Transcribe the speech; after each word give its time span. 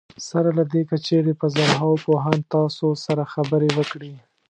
سره 0.27 0.49
له 0.57 0.63
دې 0.71 0.81
که 0.89 0.97
چېرې 1.07 1.33
په 1.39 1.45
زرهاوو 1.55 2.01
پوهان 2.05 2.39
تاسو 2.53 2.87
سره 3.05 3.23
خبرې 3.33 3.69
وکړي. 3.73 4.13